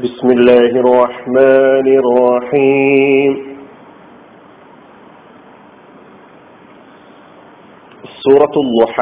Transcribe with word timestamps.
بسم 0.00 0.28
الله 0.30 0.72
الرحمن 0.82 1.86
الرحيم 2.02 3.32
സൂറത്തു 8.20 8.60
ലുഹ 8.70 8.94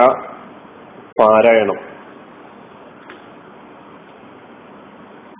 പാരായണം 1.20 1.78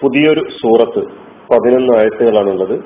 പുതിയൊരു 0.01 0.43
സൂറത്ത് 0.61 1.03
പതിനൊന്ന് 1.51 1.93
ആയത്തുകളാണുള്ളത് 1.97 2.77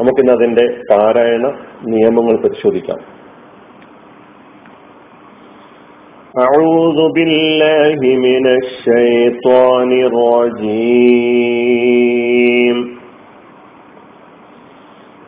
നമുക്കിന്ന് 0.00 0.32
അതിന്റെ 0.32 0.64
പാരായണ 0.90 1.46
നിയമങ്ങൾ 1.84 2.36
പരിശോധിക്കാം 2.36 3.00
أعوذ 6.39 7.11
بالله 7.11 7.95
من 8.17 8.47
الشيطان 8.47 9.91
الرجيم. 9.91 11.17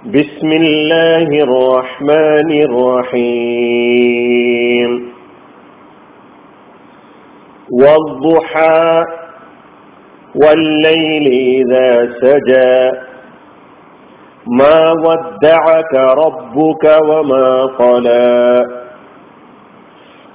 بسم 0.05 0.51
الله 0.51 1.27
الرحمن 1.27 2.51
الرحيم. 2.61 3.89
والضحى 7.83 9.03
والليل 10.35 11.27
إذا 11.33 12.07
سجى. 12.21 12.97
ما 14.47 14.91
ودعك 14.91 15.93
ربك 15.93 16.83
وما 17.09 17.65
قلى. 17.65 18.82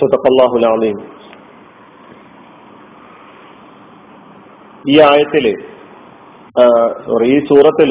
സദഖല്ലാഹുലീം 0.00 0.98
ഈ 4.88 4.94
ആയത്തിൽ 5.00 5.46
സോറി 7.06 7.26
ഈ 7.28 7.38
സൂറത്തിൽ 7.48 7.90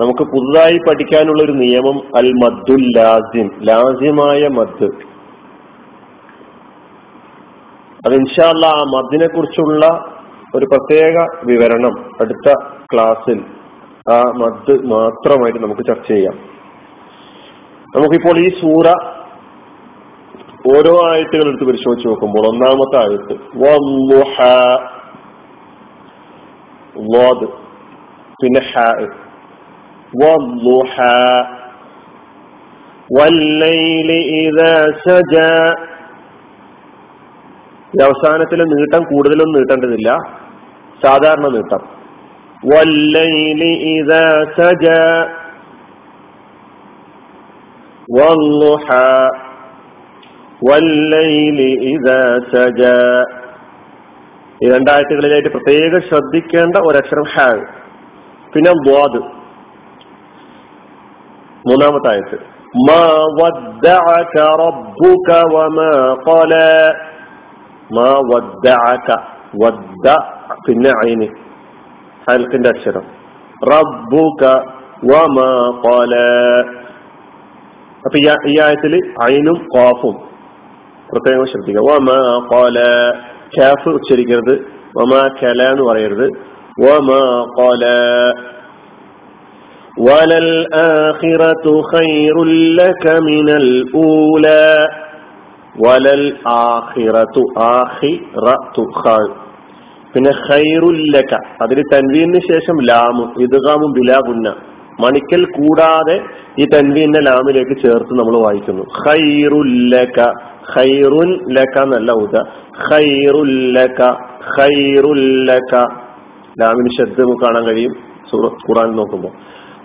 നമുക്ക് 0.00 0.24
പുതുതായി 0.32 0.78
പഠിക്കാനുള്ള 0.88 1.40
ഒരു 1.42 1.54
നിയമം 1.62 1.96
അൽ 2.16 2.28
മദ്ദുൽ 2.42 2.84
ലാസിം 2.96 3.46
ലാസിമായ 3.68 4.40
മദ്. 4.58 4.88
അത് 8.06 8.14
ഇൻഷാല്ല 8.14 8.66
ആ 8.66 8.82
മദ്ദിനെ 8.94 9.26
കുറിച്ചുള്ള 9.26 9.84
ഒരു 10.56 10.66
പ്രത്യേക 10.72 11.16
വിവരണം 11.44 11.94
അടുത്ത 12.20 12.48
ക്ലാസ്സിൽ 12.92 13.38
ആ 14.12 14.18
മദ് 14.42 14.74
മാത്രമായിട്ട് 14.92 15.60
നമുക്ക് 15.64 15.84
ചർച്ച 15.88 16.08
ചെയ്യാം. 16.12 16.36
നമുക്കിപ്പോൾ 17.96 18.36
ഈ 18.38 18.48
സൂറ 18.60 18.86
ഓരോ 20.76 20.92
ആയത്തുകൾ 21.10 21.48
എടുത്ത് 21.48 21.64
പരിശോധിച്ച് 21.64 22.08
നോക്കുമ്പോൾ 22.08 22.46
ഒന്നാമത്തെ 22.46 22.96
ആയത്ത് 22.98 23.34
പിന്നെ 28.40 28.60
ഈ 34.34 34.42
അവസാനത്തിലെ 38.02 38.64
നീട്ടം 38.64 39.02
കൂടുതലൊന്നും 39.02 39.56
നീട്ടേണ്ടതില്ല 39.58 40.10
സാധാരണ 41.04 41.46
നീട്ടം 41.48 41.82
വല്ലൈലി 42.62 43.74
സജ 44.56 44.86
വല്ലൈലി 50.62 51.70
ഇതാ 51.84 52.20
സജ 52.50 52.82
ഈ 54.60 54.68
രണ്ടാഴ്ചകളിലായിട്ട് 54.70 55.48
പ്രത്യേകം 55.48 56.00
ശ്രദ്ധിക്കേണ്ട 56.00 56.76
ഒരക്ഷരം 56.76 57.26
ഹാങ് 57.34 57.66
പിന്നെ 58.52 58.72
ദ്വാദ് 58.86 59.20
മൂന്നാമത്തെ 61.64 62.08
ആയത്ത് 62.08 62.38
പിന്നെ 70.66 70.90
അയിന് 71.02 71.28
ഹൽക്കിന്റെ 72.28 72.68
അക്ഷരം 72.68 73.04
റബ്ബുക 73.70 74.44
വമാ 75.04 75.50
കൊല 75.80 76.14
അപ്പൊ 78.04 78.16
ഈ 78.48 78.56
ആയത്തിൽ 78.58 78.94
അയിനും 79.22 79.58
കോഫും 79.68 80.16
പ്രത്യേകം 81.09 81.47
ശ്രദ്ധിക്കുക 81.51 81.83
വമ 81.87 82.09
കോല 82.51 82.79
ഖാഫ് 83.57 83.89
ഉച്ചരിക്കരുത് 83.97 84.55
വമ 84.99 85.13
കല 85.41 85.61
എന്ന് 85.73 85.85
പറയരുത് 85.91 86.27
വമ 86.77 87.09
കോല 87.59 87.85
وللآخرة 89.97 91.65
خير 91.93 92.35
لك 92.79 93.05
من 93.21 93.47
الأولى 93.51 94.67
وللآخرة 95.83 97.35
آخرة 97.79 98.77
خال 98.95 99.27
പിന്നെ 100.13 100.31
ഖൈറുല്ലക 100.47 101.31
അതിന് 101.63 101.83
തൻവീനു 101.93 102.39
ശേഷം 102.49 102.77
ലാമും 102.89 103.29
ഇദ്ഗാമും 103.43 103.91
ബിലാഗുന്ന 103.97 104.47
മണിക്കൽ 105.03 105.43
കൂടാതെ 105.57 106.15
ഈ 106.61 106.65
തൻവീന്റെ 106.73 107.21
ലാമിലേക്ക് 107.27 107.75
ചേർത്ത് 107.83 108.17
നമ്മൾ 108.19 108.35
വായിക്കുന്നു 108.45 108.83
ഖൈറുല്ലക 109.03 110.19
ഖൈറുൻ 110.73 111.31
ലക 111.57 111.75
എന്നല്ല 111.79 112.11
ഊത 112.21 112.35
ഖൈറുല്ലക 112.87 114.01
ഖൈറുല്ലക 114.55 115.73
ലാമിന് 116.55 116.91
ശബ്ദം 116.99 117.23
നമുക്ക് 117.23 117.45
കാണാൻ 117.45 117.65
കഴിയും 117.69 117.95
ഖുറാൻ 118.65 118.91
നോക്കുമ്പോൾ 119.01 119.33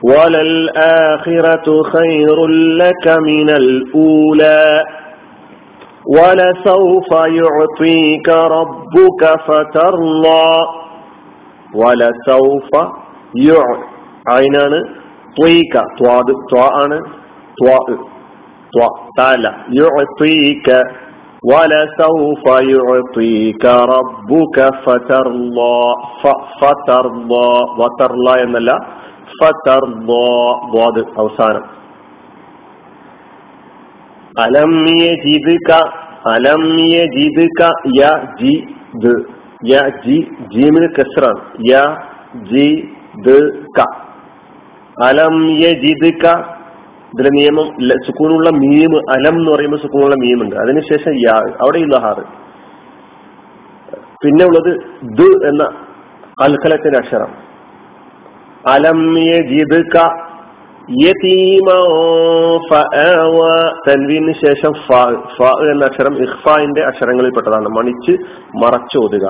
وللآخرة 0.03 1.67
خير 1.87 2.39
لك 2.77 3.07
من 3.21 3.49
الأولى 3.53 4.65
ولسوف 6.09 7.11
يعطيك 7.35 8.29
ربك 8.51 9.23
فترضى 9.47 10.51
ولسوف 11.75 12.71
يع 13.41 13.65
عينان 14.29 14.75
ത്വീക 15.37 15.83
ത്വാദ് 15.99 16.35
ത്വാ 16.51 16.65
ആണ് 16.83 16.99
ത്വാ 17.59 17.77
ത്വാ 18.73 18.89
താല 19.19 19.45
യുഅതീക 19.79 20.69
ولسوف 21.45 22.45
يعطيك 22.69 23.65
ربك 23.95 24.57
فترضى 24.85 25.79
فترضى 26.61 27.51
وترضى 27.79 28.35
എന്നല്ല 28.45 28.71
فترضى 29.39 30.31
ضاد 30.75 30.97
അവസാനം 31.21 31.65
അലം 34.37 34.73
യജിദ്ക 35.03 35.71
അലം 36.33 36.65
യജിദ്ക 36.95 37.61
യ 37.99 38.03
ജി 38.41 38.55
ദ് 39.03 39.15
യ 39.71 39.75
ജി 40.05 40.19
ജീമിന് 40.53 40.89
കസ്റാണ് 40.99 41.41
യ 41.69 41.85
ജി 42.51 42.69
ദ് 43.27 43.39
ക 43.77 43.87
അലം 45.02 45.36
യജിദ്ക. 45.60 46.26
ഇതിലെ 47.14 47.30
നിയമം 47.30 47.68
സുക്കൂണുള്ള 48.06 48.50
മീം 48.50 48.94
അലം 49.12 49.36
എന്ന് 49.40 49.52
പറയുമ്പോൾ 49.52 49.78
സുക്കൂണുള്ള 49.78 50.16
മീം 50.16 50.42
ഉണ്ട്. 50.42 50.56
അതിനുശേഷം 50.56 51.14
യാ 51.16 51.38
അവിടെ 51.62 51.78
ഇല്ലഹാറ് 51.78 52.24
പിന്നെ 54.24 54.46
ഉള്ളത് 54.46 54.72
ദ് 55.20 55.48
എന്ന 55.48 55.64
അൽഖലത്തിന്റെ 56.42 57.00
അക്ഷരം. 57.00 57.32
അലം 58.70 59.18
യജിദ്ക 59.18 59.98
തൻവീന് 63.88 64.34
ശേഷം 64.46 64.74
ഫ 64.74 65.44
എന്ന 65.72 65.86
അക്ഷരം 65.86 66.16
ഇഹ്ഫിന്റെ 66.24 66.82
അക്ഷരങ്ങളിൽ 66.86 67.32
പെട്ടതാണ് 67.32 67.70
മണിച്ച് 67.70 68.14
മറച്ചോതുക. 68.64 69.26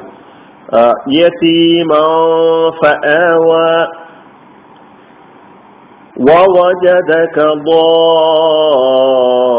ووجدك 6.29 7.37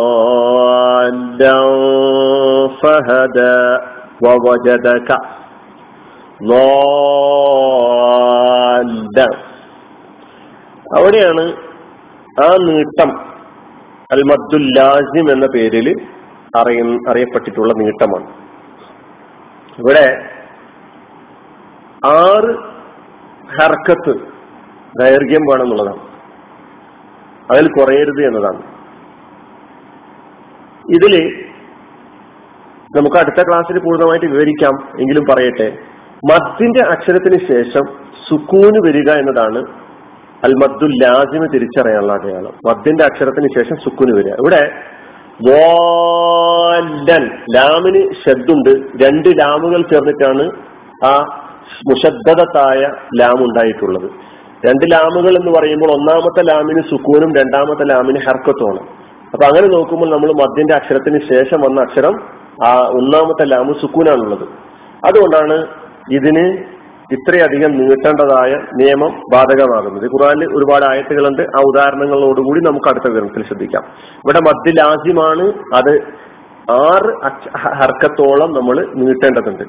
ضالا 0.10 1.58
فهدى 2.82 3.60
ووجدك 4.26 5.10
ضالا 8.50 9.28
അവിടെയാണ് 10.96 11.44
ആ 12.38 12.48
നീട്ടം 12.62 13.10
അൽ 14.10 14.22
മദ്ദുൽ 14.30 14.64
ലാസിം 14.78 15.26
എന്ന 15.32 15.46
പേരിൽ 15.48 15.88
അറിയ 16.56 16.80
അറിയപ്പെട്ടിട്ടുള്ള 17.10 17.72
നീട്ടമാണ് 17.82 18.28
ഇവിടെ 19.78 20.06
ആറ് 22.14 22.52
ഹർക്കത്ത് 23.58 24.14
ദൈർഘ്യം 24.94 25.44
വേണമെന്നുള്ളതാണ് 25.50 26.02
അതിൽ 27.51 27.67
കുറയരുത് 27.69 28.23
എന്നതാണ്. 28.27 28.63
ഇതിൽ 30.97 31.15
നമുക്ക് 32.97 33.17
അടുത്ത 33.17 33.41
ക്ലാസ്സിൽ 33.43 33.79
പൂർണമായിട്ട് 33.79 34.27
വിവരിക്കാം 34.27 34.75
എങ്കിലും 35.01 35.25
പറയട്ടെ. 35.31 35.69
മദ്ദിന്റെ 36.31 36.83
അക്ഷരത്തിന് 36.95 37.39
ശേഷം 37.49 37.85
സുക്കൂന് 38.29 38.79
വരിക 38.89 39.11
എന്നതാണ് 39.11 39.61
അൽ 40.47 40.55
മദ്ദുൽ 40.63 40.93
ലാസിമ് 41.03 41.47
തിരിച്ചറിയാനുള്ള 41.55 42.13
അടയാളം. 42.13 42.55
മദ്ദിന്റെ 42.69 43.05
അക്ഷരത്തിന് 43.05 43.49
ശേഷം 43.57 43.77
സുക്കൂന് 43.77 44.13
വരിക. 44.17 44.35
ഇവിടെ 44.35 44.63
ലാമിന് 47.55 48.03
ഷദ്ദുണ്ട് 48.25 48.71
രണ്ട് 49.05 49.29
ലാമുകൾ 49.29 49.81
ചേർന്നിട്ടാണ് 49.93 50.45
ആ 51.07 51.13
മുഷദ്ദതായ 51.89 52.81
ലാം 53.21 53.39
ഉണ്ടായിട്ടുള്ളത് 53.47 54.09
രണ്ട് 54.67 54.93
ലാമുകൾ 54.93 55.37
എന്ന് 55.37 55.51
പറയുമ്പോൾ 55.59 55.91
ഒന്നാമത്തെ 55.93 56.43
ലാമിന് 56.43 56.83
സുക്കൂനും 56.91 57.35
രണ്ടാമത്തെ 57.35 57.85
ലാമിന് 57.85 58.19
ഹർക്കത്തുമാണ്. 58.19 58.81
അപ്പൊ 59.33 59.47
അങ്ങനെ 59.47 59.67
നോക്കുമ്പോൾ 59.67 60.11
നമ്മൾ 60.11 60.33
മദ്യന്റെ 60.33 60.75
അക്ഷരത്തിന് 60.75 61.19
ശേഷം 61.33 61.61
വന്ന 61.61 61.81
അക്ഷരം 61.81 62.23
ആ 62.65 62.89
ഒന്നാമത്തെ 62.89 63.45
ലാമ് 63.45 63.75
സുക്കൂനാണുള്ളത്. 63.75 64.49
അതുകൊണ്ടാണ് 65.07 65.67
ഇതിന് 66.13 66.75
ഇത്രയധികം 67.13 67.73
നീട്ടേണ്ടതായ 67.73 68.53
നിയമം 68.53 69.21
ബാധകമാകുന്നത്. 69.33 70.05
ഖുറാനിൽ 70.05 70.47
ഒരുപാട് 70.47 70.85
ആയത്തുകളുണ്ട്. 70.85 71.43
ആ 71.43 71.61
ഉദാഹരണങ്ങളോടുകൂടി 71.67 72.61
നമുക്ക് 72.61 72.89
അടുത്ത 72.89 73.11
വിവരണത്തിൽ 73.11 73.45
ശ്രദ്ധിക്കാം. 73.45 73.83
ഇവിടെ 74.17 74.41
മദ്യ 74.41 74.71
ലാസ്യമാണ് 74.71 75.53
അത് 75.75 76.01
ആറ് 76.71 77.11
ഹർക്കത്തോളം 77.59 78.53
നമ്മൾ 78.53 78.87
നീട്ടേണ്ടതുണ്ട്. 78.95 79.65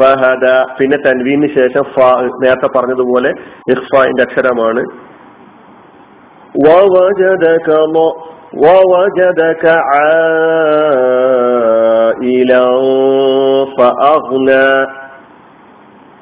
ഫഹദ. 0.00 0.66
പിന്നെ 0.80 0.96
തൻവീന് 0.96 1.46
ശേഷം 1.46 1.84
നേരത്തെ 2.44 2.78
പറഞ്ഞതുപോലെ 2.78 3.30
ഇഹ്ഫാന്റെ 3.70 4.22
അക്ഷരമാണ്. 4.22 4.82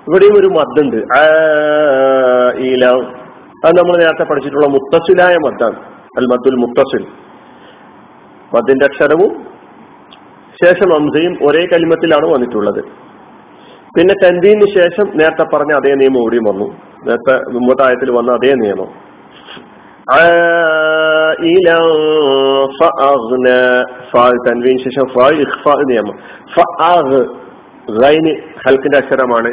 ഇവിടെയും 0.08 0.38
ഒരു 0.40 0.46
മദ്ദുണ്ട്. 0.46 0.96
അത് 3.66 3.78
നമ്മൾ 3.78 3.96
നേരത്തെ 3.96 4.24
പഠിച്ചിട്ടുള്ള 4.24 4.66
മുത്തസിലായ 4.66 5.36
മദ്ദാണ്. 5.36 5.76
അൽ 6.18 6.26
മദ്ദുൽ 6.26 6.54
മുത്തസിൽ. 6.54 7.06
മദ്ദിന്റെ 8.56 8.84
അക്ഷരവും 8.84 9.47
ശേഷം 10.63 10.89
അംസയും 10.94 11.33
ഒരേ 11.41 11.63
കലിമത്തിലാണ് 11.65 12.27
വന്നിട്ടുള്ളത് 12.27 12.81
പിന്നെ 13.95 14.13
തൻവീന് 14.23 14.67
ശേഷം 14.73 15.07
നേരത്തെ 15.15 15.45
പറഞ്ഞ 15.55 15.73
അതേ 15.73 15.94
നിയമം 15.95 16.21
ഓടിയും 16.23 16.44
വന്നു 16.44 16.67
നേരത്തെ 17.05 17.35
മുമ്പത്തായത്തിൽ 17.50 18.11
വന്ന 18.11 18.31
അതേ 18.31 18.53
നിയമം 18.53 18.89
തൻവീന് 24.47 24.77
ശേഷം 24.77 25.05
നിയമം 25.85 26.15
ഹൽക്കിന്റെ 28.65 28.97
അക്ഷരമാണ് 28.97 29.51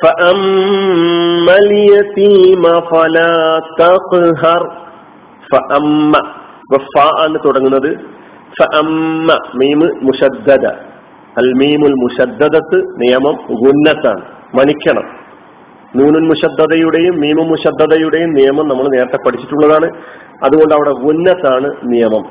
فأما 0.00 1.56
اليتيم 1.58 2.64
فلا 2.82 3.60
تقهر 3.78 4.62
فأما 5.52 6.22
ആണ് 7.19 7.39
തുടങ്ങുന്നത്. 7.45 7.97
നിയമം 12.97 13.35
ഗുന്നത്താണ്. 13.49 14.21
മണിക്കണം. 14.55 15.03
നൂനുൻ 15.95 16.27
മുഷദ്ദതയുടെയും 16.27 17.19
മീമു 17.19 17.43
മുഷദ്ദതയുടെയും 17.43 18.33
നിയമം 18.33 18.67
നമ്മൾ 18.67 18.83
നേരത്തെ 18.83 19.17
പഠിച്ചിട്ടുള്ളതാണ്. 19.25 19.91
അതുകൊണ്ട് 20.45 20.73
അവിടെ 20.73 20.89
ഉന്നത്താണ് 20.89 21.71
നിയമം. 21.83 22.23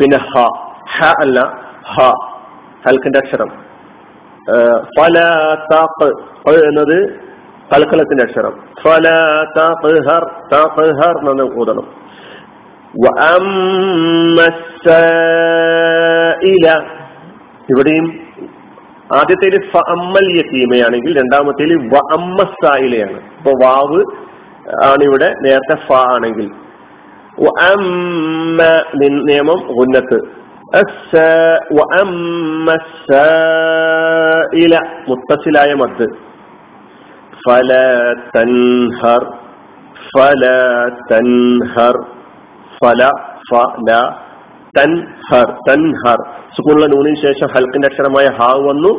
പിന്നെ 0.00 0.18
ഹ. 0.18 0.48
ഹ 0.98 1.12
അല്ല 1.20 1.40
ഹ. 1.82 2.12
ഹൽക്കിന്റെ 2.88 3.18
അക്ഷരം. 3.18 3.48
എന്നത് 6.64 7.25
കൽക്കലത്തിന്റെ 7.72 8.22
അക്ഷരം. 8.24 8.52
എന്ന് 11.30 11.58
ഊതണം. 11.60 12.06
ഇവിടെയും 17.70 18.20
ആദ്യത്തേൽ 19.16 19.60
അമ്മൽ 19.78 20.36
യത്തീമയാണെങ്കിൽ 20.36 21.18
രണ്ടാമത്തേൽ 21.18 21.76
വ 21.76 21.96
അമ്മസായിലയാണ് 21.96 23.12
ഇപ്പൊ 23.12 23.50
വാവ് 23.64 24.04
ആണ് 24.84 25.04
ഇവിടെ 25.04 25.34
നേരത്തെ 25.42 25.74
ഫ 25.74 25.92
ആണെങ്കിൽ. 25.92 26.50
നിയമം 29.24 29.70
ഉന്നത്ത് 29.70 30.20
മുത്തസിലായ 35.08 35.74
മദ്. 35.74 36.08
ഫല 37.45 37.71
തൻഹർ 38.35 39.23
ഫല 40.07 40.43
തൻഹർ 41.11 41.97
ഫല 42.77 43.01
ഫല 43.49 43.97
തൻഹർ 44.75 45.49
തൻഹർ 45.67 46.19
സുക്കൂണുള്ള 46.55 46.87
നൂനിന് 46.93 47.19
ശേഷം 47.25 47.49
ഹൽക്കിന്റെ 47.55 47.89
അക്ഷരമായ 47.89 48.27
ഹാ 48.37 48.51
വന്നു 48.67 48.91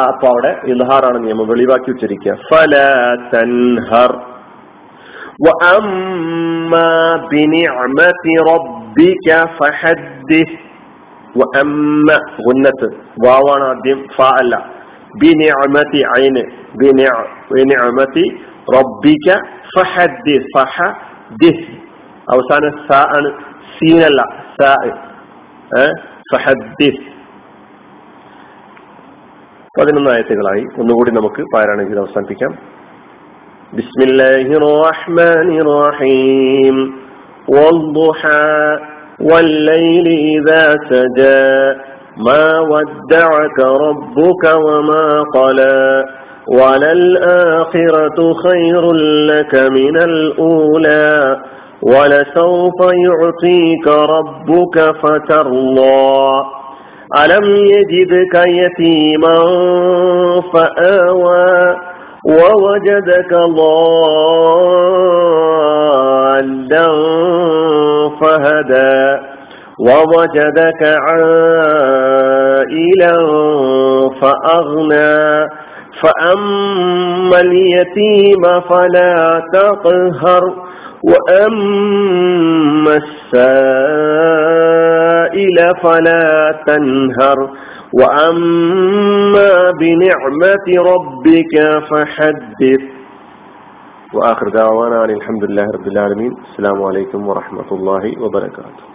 അപ്പൊ 0.00 0.26
അവിടെ 0.30 0.50
ഇൽഹാറാണ് 0.72 1.18
നിയമം 1.24 1.46
വെളിവാക്കി 1.52 1.90
ഉച്ചരിക്കുക 1.94 2.36
ഫല 2.50 2.74
തൻഹർ 3.32 4.12
وأما 5.40 6.90
بنعمة 7.26 8.24
ربك 8.46 9.26
فحدث 9.58 10.50
وأما 11.34 12.16
غنة 12.46 12.82
واوانا 13.24 13.68
ആദ്യം 13.72 14.00
ഫ 14.08 14.18
അല്ല 15.14 15.20
ബിനിഅമതി 15.22 16.00
ഐന് 16.20 16.42
ബിനിഅമതി 17.52 18.24
റബ്ബിക 18.74 19.28
ഫഹദ്ദിസ് 19.74 20.50
ഫഹദ്ദിസ് 20.56 21.66
അവസാന 22.34 22.64
സ 22.88 22.98
ആണ് 23.16 23.30
സീനല്ല 23.76 24.20
സ 24.58 24.68
ഫഹദ്ദിസ് 26.32 27.02
പതിനൊന്ന് 29.74 30.10
ആയത്തുകളായി 30.12 30.64
ഒന്നുകൂടി 30.80 31.10
നമുക്ക് 31.18 31.44
പാരായണം 31.54 31.86
ചെയ്ത് 31.88 32.04
അവസാനിപ്പിക്കാം 32.04 32.52
بسم 33.72 34.00
الله 34.08 34.48
الرحمن 34.60 35.48
الرحيم 35.64 36.76
والضحى 37.48 38.48
والليل 39.20 40.06
إذا 40.34 40.62
سجى 40.90 41.44
ما 42.17 42.59
ودعك 42.59 43.59
ربك 43.59 44.53
وما 44.67 45.23
قلى 45.33 46.03
وللآخرة 46.47 48.33
خير 48.33 48.91
لك 49.27 49.55
من 49.55 49.97
الأولى 49.97 51.37
ولسوف 51.81 52.73
يعطيك 52.81 53.87
ربك 53.87 54.95
فترضى. 55.03 56.43
ألم 57.25 57.45
يجدك 57.55 58.35
يتيما 58.47 59.37
فآوى 60.53 61.75
ووجدك 62.25 63.33
ضالا 63.33 63.75
فهدى. 68.21 69.34
ووجدك 69.79 70.83
عائلا 70.83 71.55
فأغنى. 74.21 75.47
فأما 76.01 77.39
اليتيم 77.39 78.61
فلا 78.69 79.41
تقهر 79.53 80.43
وأما 81.03 82.95
السائل 82.95 83.55
فلا 85.83 86.59
تنهر. 86.67 87.49
وأما 87.93 89.71
بنعمة 89.71 90.67
ربك 90.93 91.83
فحدث. 91.91 92.81
وآخر 94.13 94.49
دعوانا 94.49 95.05
الحمد 95.05 95.43
لله 95.43 95.65
رب 95.73 95.87
العالمين. 95.87 96.31
السلام 96.51 96.83
عليكم 96.83 97.27
ورحمة 97.27 97.71
الله 97.71 98.21
وبركاته. 98.21 98.94